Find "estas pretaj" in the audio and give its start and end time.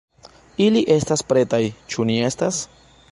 0.95-1.61